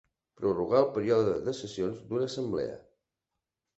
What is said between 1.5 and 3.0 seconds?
sessions d'una assemblea.